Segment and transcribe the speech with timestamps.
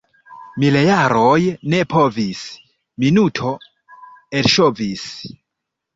[0.61, 1.41] Miljaroj
[1.73, 2.41] ne povis,—
[3.05, 3.53] minuto
[4.41, 5.05] elŝovis.